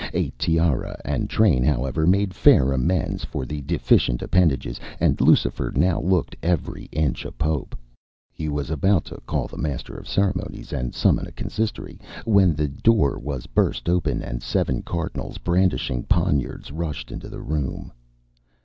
[0.15, 5.71] A tiara and a train, however, made fair amends for the deficient appendages, and Lucifer
[5.75, 7.75] now looked every inch a Pope.
[8.31, 12.55] He was about to call the master of the ceremonies, and summon a consistory, when
[12.55, 17.91] the door was burst open, and seven cardinals, brandishing poniards, rushed into the room.